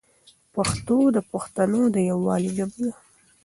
پښتو 0.55 0.97
د 1.15 1.17
پښتنو 1.31 1.81
د 1.95 1.97
یووالي 2.09 2.51
ژبه 2.57 2.77
ده. 2.83 2.93